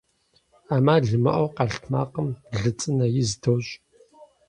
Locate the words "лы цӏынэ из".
2.61-3.31